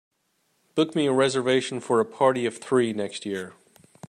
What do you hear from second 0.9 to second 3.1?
me a reservation for a party of three